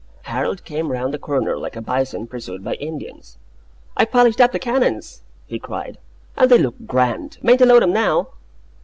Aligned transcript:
Harold 0.23 0.65
came 0.65 0.91
round 0.91 1.13
the 1.13 1.19
corner 1.19 1.55
like 1.59 1.75
a 1.75 1.79
bison 1.81 2.25
pursued 2.25 2.63
by 2.63 2.73
Indians. 2.73 3.37
"I've 3.95 4.09
polished 4.09 4.41
up 4.41 4.51
the 4.51 4.57
cannons," 4.57 5.21
he 5.45 5.59
cried, 5.59 5.99
"and 6.35 6.49
they 6.49 6.57
look 6.57 6.87
grand! 6.87 7.37
Mayn't 7.43 7.61
I 7.61 7.65
load 7.65 7.83
'em 7.83 7.93
now?" 7.93 8.29